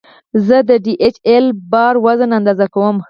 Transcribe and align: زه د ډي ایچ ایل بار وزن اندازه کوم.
زه 0.45 0.57
د 0.67 0.71
ډي 0.83 0.93
ایچ 1.03 1.15
ایل 1.27 1.45
بار 1.71 1.93
وزن 2.05 2.29
اندازه 2.39 2.65
کوم. 2.75 2.95